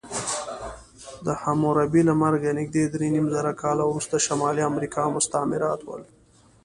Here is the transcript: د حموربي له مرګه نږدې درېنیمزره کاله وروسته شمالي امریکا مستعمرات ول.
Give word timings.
د 1.25 1.27
حموربي 1.41 2.01
له 2.09 2.13
مرګه 2.23 2.49
نږدې 2.59 2.83
درېنیمزره 2.93 3.51
کاله 3.61 3.83
وروسته 3.87 4.15
شمالي 4.27 4.61
امریکا 4.71 5.01
مستعمرات 5.15 5.79
ول. 5.83 6.03